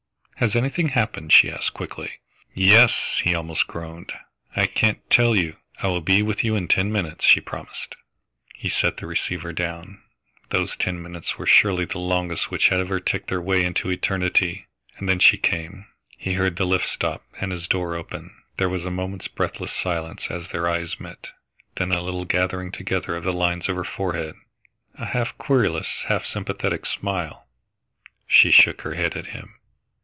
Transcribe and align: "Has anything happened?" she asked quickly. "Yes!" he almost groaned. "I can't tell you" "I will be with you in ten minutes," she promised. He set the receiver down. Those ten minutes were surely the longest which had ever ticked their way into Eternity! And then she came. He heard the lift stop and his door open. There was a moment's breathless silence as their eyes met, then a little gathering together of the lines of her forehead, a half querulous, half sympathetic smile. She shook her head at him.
"Has 0.37 0.55
anything 0.55 0.87
happened?" 0.87 1.31
she 1.31 1.51
asked 1.51 1.75
quickly. 1.75 2.13
"Yes!" 2.55 3.21
he 3.23 3.35
almost 3.35 3.67
groaned. 3.67 4.11
"I 4.55 4.65
can't 4.65 5.07
tell 5.07 5.35
you" 5.35 5.57
"I 5.83 5.87
will 5.89 6.01
be 6.01 6.23
with 6.23 6.43
you 6.43 6.55
in 6.55 6.67
ten 6.67 6.91
minutes," 6.91 7.23
she 7.25 7.39
promised. 7.39 7.93
He 8.55 8.67
set 8.67 8.97
the 8.97 9.05
receiver 9.05 9.53
down. 9.53 10.01
Those 10.49 10.75
ten 10.75 10.99
minutes 10.99 11.37
were 11.37 11.45
surely 11.45 11.85
the 11.85 11.99
longest 11.99 12.49
which 12.49 12.69
had 12.69 12.79
ever 12.79 12.99
ticked 12.99 13.27
their 13.27 13.39
way 13.39 13.63
into 13.63 13.91
Eternity! 13.91 14.65
And 14.97 15.07
then 15.07 15.19
she 15.19 15.37
came. 15.37 15.85
He 16.17 16.33
heard 16.33 16.55
the 16.55 16.65
lift 16.65 16.87
stop 16.87 17.23
and 17.39 17.51
his 17.51 17.67
door 17.67 17.93
open. 17.93 18.35
There 18.57 18.67
was 18.67 18.83
a 18.83 18.89
moment's 18.89 19.27
breathless 19.27 19.71
silence 19.71 20.31
as 20.31 20.49
their 20.49 20.67
eyes 20.67 20.99
met, 20.99 21.29
then 21.75 21.91
a 21.91 22.01
little 22.01 22.25
gathering 22.25 22.71
together 22.71 23.15
of 23.15 23.23
the 23.23 23.31
lines 23.31 23.69
of 23.69 23.75
her 23.75 23.83
forehead, 23.83 24.33
a 24.95 25.05
half 25.05 25.37
querulous, 25.37 26.05
half 26.07 26.25
sympathetic 26.25 26.87
smile. 26.87 27.45
She 28.27 28.49
shook 28.49 28.81
her 28.81 28.95
head 28.95 29.15
at 29.15 29.27
him. 29.27 29.57